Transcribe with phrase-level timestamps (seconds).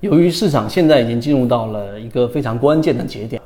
[0.00, 3.40] 由于市场现在已经进入到了一个非常关键的节点，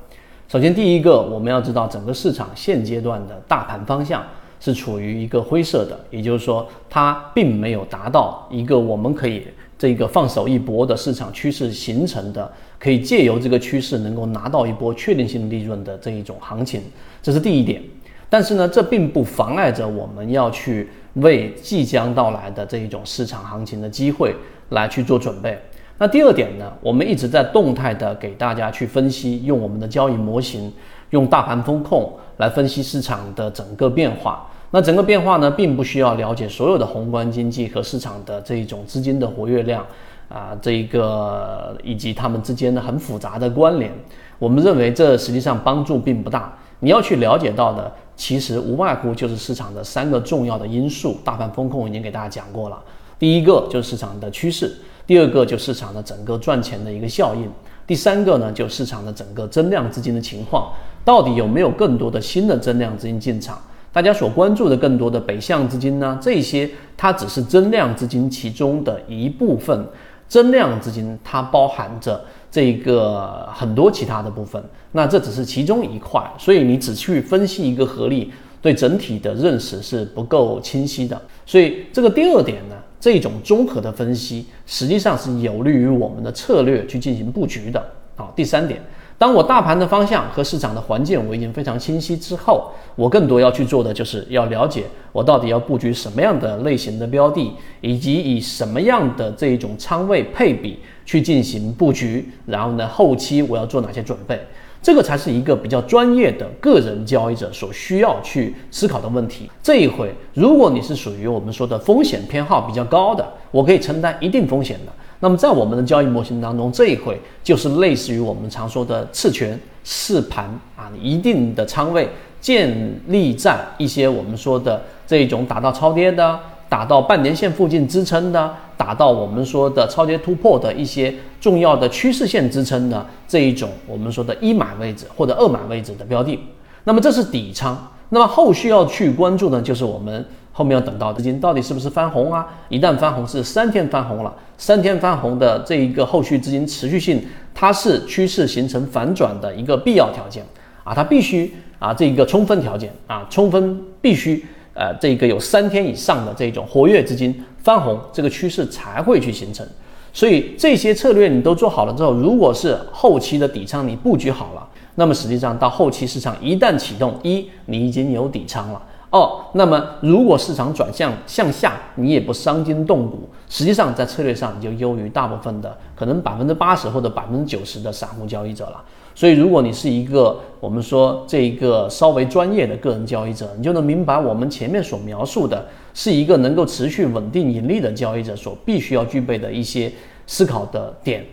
[0.47, 4.23] 首先第一个我们要知道整个市场现阶段的大盘方向
[4.61, 9.45] 是处于一个灰色的，也就是说它并没有达到一个我们可以
[9.77, 12.49] 这个放手一搏的市场趋势形成的，
[12.79, 16.81] 可以借由这个趋势能够拿到一波确定性利润的这一种行情，
[17.21, 17.83] 这是第一点。
[18.31, 24.37] 但是呢，这并不妨碍着我们要去为即将到来的这一种市场行情的机会
[24.69, 25.59] 来去做准备。
[25.97, 30.73] 那第二点呢，我们一直在动态的给大家去分析，用我们的交易模型，
[31.11, 34.47] 用大盘风控来分析市场的整个变化。
[34.73, 39.87] 那整个变化呢，并不需要了解所有的宏观经济和市场的这一种资金的活跃量
[40.29, 43.93] 啊，这一个以及它们之间的很复杂的关联。
[44.41, 46.53] 我们认为这实际上帮助并不大。
[46.81, 51.19] 你要去了解到的，其实无外乎就是市场的三个重要的因素。
[51.25, 52.83] 大盘风控已经给大家讲过了，
[53.19, 54.75] 第一个就是市场的趋势。
[55.07, 57.47] 第二个就市场的整个赚钱的一个效应，
[57.87, 60.73] 第三个呢就市场的整个增量资金的情况，
[61.05, 63.61] 到底有没有更多的新的增量资金进场？
[63.93, 66.19] 大家所关注的更多的北向资金呢？
[66.23, 69.87] 这些它只是增量资金其中的一部分，
[70.27, 74.61] 增量资金它包含着这个很多其他的部分，
[74.93, 81.21] 那这只是其中一块，所以你只去分析一个合力，对整体的认识是不够清晰的。
[81.45, 82.77] 所以这个第二点呢？
[83.05, 87.85] 这种综合的分析实际上是有利于我们的策略去进行布局的。
[88.17, 88.81] 好，第三点，
[89.19, 97.53] 当我大盘的方向和市场的环境我已经非常清晰之后，我更多要去做的就是要了解我到底要布局什么样的类型的标的，
[97.83, 104.41] 以及以什么样的这一种仓位配比去进行布局，然后呢，后期我要做哪些准备。
[104.85, 109.51] 这个才是一个比较专业的个人交易者所需要去思考的问题。
[109.63, 120.45] 这一回，如果你是属于我们说的风险偏好比较高的，我可以承担一定风险的，那么在我们的交易模型当中，这一回就是类似于我们常说的次权试盘
[120.77, 122.07] 啊，一定的仓位
[122.39, 126.39] 建立在一些我们说的这种打到超跌的。
[126.69, 136.39] 打到半年线附近支撑的，打到我们说的超跌突破的一些重要的趋势线支撑的这一种我们说的一买位置或者二买位置的标的，
[136.83, 137.91] 那么这是底仓。
[138.11, 142.47] 那么后续要去关注呢，就是我们后面要等到资金到底是不是翻红啊？
[142.69, 150.45] 一旦翻红是三天翻红了，三天翻红的这一个后续资金持续性，它是趋势形成反转的一个必要条件
[150.85, 154.45] 啊，它必须啊这一个充分条件啊，充分必须。
[154.75, 159.67] 呃，这个有三天以上的这种活跃资金翻红，这个趋势才会去形成。
[160.13, 168.83] 所以这些策略你都做好了之后，如果是后期的底仓你布局好了，那么实际上到后期市场一旦启动，一你已经有底仓了。
[169.11, 169.21] 二，
[169.53, 178.83] 那么如果市场转向向下，你也不伤筋动骨，实际上在策略上你就优于大部分的可能百分之八十或者百分之九十的散户交易者了。
[179.15, 189.91] 所以，如果你是一个我们说这一个稍微专业的个人交易者，你就能明白我们前面所描述的是一个能够持续稳定盈利的交易者所必须要具备的一些
[190.27, 191.25] 思考的点。